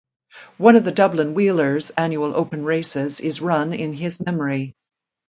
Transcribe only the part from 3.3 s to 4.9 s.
run in his memory.